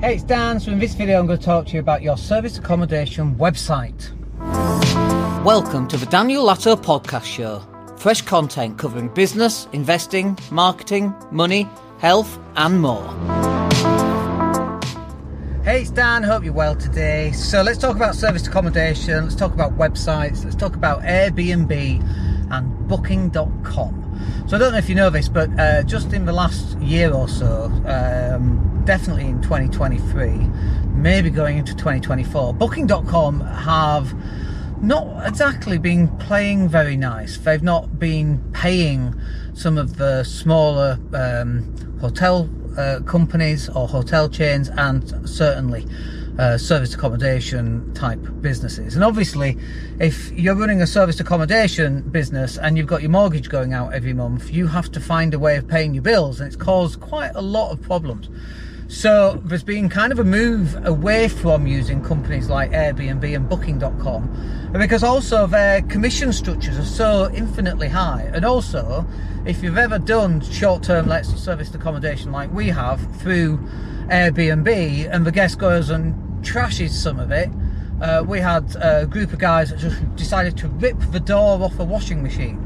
[0.00, 0.60] Hey, it's Dan.
[0.60, 4.12] So in this video, I'm going to talk to you about your service accommodation website.
[5.42, 7.64] Welcome to the Daniel Latto Podcast Show.
[7.96, 13.08] Fresh content covering business, investing, marketing, money, health, and more.
[15.64, 16.22] Hey, it's Dan.
[16.22, 17.32] Hope you're well today.
[17.32, 19.24] So let's talk about service accommodation.
[19.24, 20.44] Let's talk about websites.
[20.44, 24.07] Let's talk about Airbnb and Booking.com.
[24.46, 27.12] So I don't know if you know this, but uh, just in the last year
[27.12, 30.30] or so, um, definitely in 2023,
[30.94, 34.14] maybe going into 2024, Booking.com have
[34.82, 37.36] not exactly been playing very nice.
[37.36, 39.14] They've not been paying
[39.54, 45.86] some of the smaller um, hotel uh, companies or hotel chains, and certainly
[46.38, 48.94] uh, service accommodation type businesses.
[48.94, 49.58] And obviously,
[49.98, 54.12] if you're running a service accommodation business and you've got your mortgage going out every
[54.12, 57.32] month, you have to find a way of paying your bills, and it's caused quite
[57.34, 58.28] a lot of problems.
[58.90, 64.70] So there's been kind of a move away from using companies like Airbnb and Booking.com
[64.72, 68.30] because also their commission structures are so infinitely high.
[68.32, 69.06] And also,
[69.44, 73.58] if you've ever done short-term let's service accommodation like we have through
[74.08, 77.50] Airbnb and the guest goes and trashes some of it.
[78.00, 81.78] Uh, we had a group of guys that just decided to rip the door off
[81.78, 82.58] a washing machine.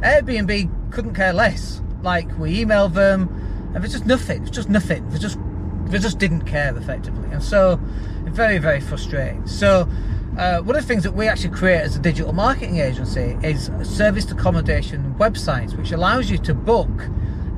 [0.00, 1.80] Airbnb couldn't care less.
[2.02, 3.28] Like we emailed them,
[3.74, 4.42] and there's just nothing.
[4.42, 5.08] It's just nothing.
[5.10, 5.38] They just
[5.84, 7.78] they just didn't care effectively, and so
[8.24, 9.46] very very frustrating.
[9.46, 9.88] So.
[10.38, 13.70] Uh, one of the things that we actually create as a digital marketing agency is
[13.82, 16.88] service accommodation websites, which allows you to book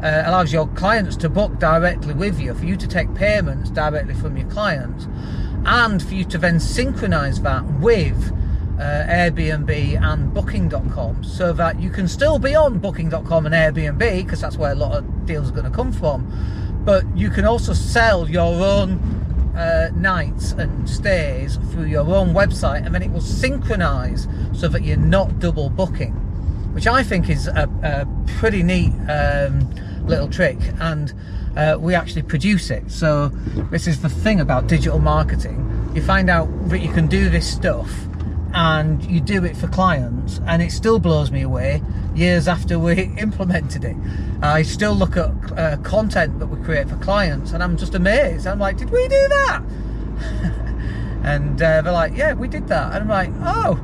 [0.04, 4.12] uh, allows your clients to book directly with you, for you to take payments directly
[4.12, 5.06] from your clients,
[5.66, 8.32] and for you to then synchronize that with
[8.78, 14.40] uh, Airbnb and Booking.com so that you can still be on Booking.com and Airbnb because
[14.40, 16.82] that's where a lot of deals are going to come from.
[16.84, 18.98] But you can also sell your own
[19.56, 24.82] uh, nights and stays through your own website and then it will synchronize so that
[24.82, 26.12] you're not double booking,
[26.74, 28.06] which I think is a, a
[28.38, 28.92] pretty neat.
[29.08, 29.68] Um,
[30.06, 31.12] little trick and
[31.56, 32.90] uh, we actually produce it.
[32.90, 33.28] So
[33.70, 35.92] this is the thing about digital marketing.
[35.94, 37.90] You find out that you can do this stuff
[38.52, 41.82] and you do it for clients and it still blows me away
[42.14, 43.96] years after we implemented it.
[44.42, 48.46] I still look at uh, content that we create for clients and I'm just amazed.
[48.46, 49.62] I'm like, did we do that?
[51.24, 52.92] and uh, they're like, yeah, we did that.
[52.94, 53.80] And I'm like, oh,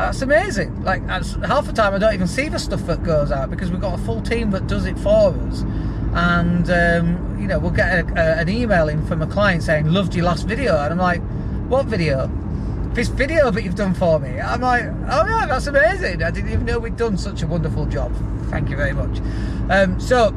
[0.00, 0.82] that's amazing.
[0.82, 3.80] Like half the time, I don't even see the stuff that goes out because we've
[3.80, 5.62] got a full team that does it for us.
[6.12, 9.86] And um, you know, we'll get a, a, an email in from a client saying,
[9.86, 11.22] "Loved your last video," and I'm like,
[11.68, 12.30] "What video?"
[12.94, 14.40] This video that you've done for me.
[14.40, 16.22] I'm like, "Oh yeah, that's amazing!
[16.22, 18.12] I didn't even know we'd done such a wonderful job.
[18.50, 19.20] Thank you very much."
[19.70, 20.34] Um, so,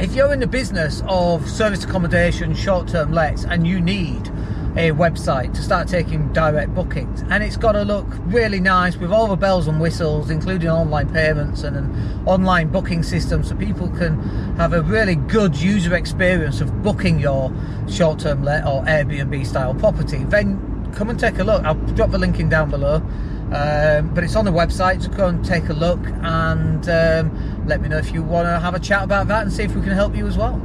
[0.00, 4.30] if you're in the business of service accommodation, short-term lets, and you need
[4.76, 7.22] a website to start taking direct bookings.
[7.30, 11.10] And it's got to look really nice with all the bells and whistles including online
[11.12, 14.20] payments and an online booking system so people can
[14.56, 17.50] have a really good user experience of booking your
[17.88, 20.24] short-term let or Airbnb style property.
[20.24, 21.64] Then come and take a look.
[21.64, 22.96] I'll drop the link in down below.
[23.52, 26.00] Um, but it's on the website so go and take a look.
[26.22, 29.52] And um, let me know if you want to have a chat about that and
[29.52, 30.60] see if we can help you as well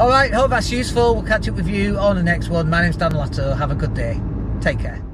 [0.00, 1.14] all right, hope that's useful.
[1.14, 2.70] We'll catch up with you on the next one.
[2.70, 3.54] My name's Dan Latto.
[3.54, 4.18] Have a good day.
[4.62, 5.09] Take care.